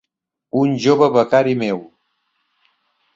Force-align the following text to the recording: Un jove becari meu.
Un 0.61 0.71
jove 0.85 1.09
becari 1.17 1.53
meu. 1.59 1.83